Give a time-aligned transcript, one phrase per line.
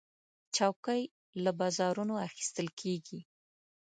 [0.55, 1.03] چوکۍ
[1.43, 3.19] له بازارونو اخیستل کېږي.